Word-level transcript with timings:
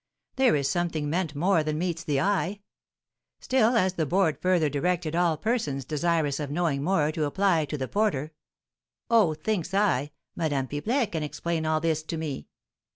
There 0.35 0.55
is 0.55 0.67
something 0.67 1.11
meant 1.11 1.35
more 1.35 1.61
than 1.61 1.77
meets 1.77 2.03
the 2.03 2.19
eye!' 2.19 2.61
Still, 3.39 3.75
as 3.77 3.93
the 3.93 4.07
board 4.07 4.39
further 4.41 4.67
directed 4.67 5.15
all 5.15 5.37
persons 5.37 5.85
desirous 5.85 6.39
of 6.39 6.49
knowing 6.49 6.83
more 6.83 7.11
to 7.11 7.25
apply 7.25 7.65
to 7.65 7.77
the 7.77 7.87
porter, 7.87 8.31
'Oh,' 9.11 9.35
thinks 9.35 9.75
I, 9.75 10.09
'Madame 10.35 10.67
Pipelet 10.67 11.11
can 11.11 11.21
explain 11.21 11.67
all 11.67 11.79
this 11.79 12.01
to 12.01 12.17
me!' 12.17 12.47